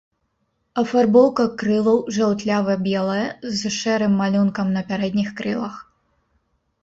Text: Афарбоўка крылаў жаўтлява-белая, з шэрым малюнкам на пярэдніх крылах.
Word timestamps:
Афарбоўка 0.81 1.43
крылаў 1.61 1.99
жаўтлява-белая, 2.15 3.27
з 3.59 3.71
шэрым 3.79 4.13
малюнкам 4.21 4.67
на 4.77 4.81
пярэдніх 4.89 5.29
крылах. 5.43 5.75